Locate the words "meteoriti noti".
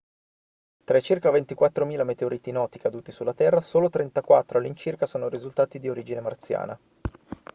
2.03-2.79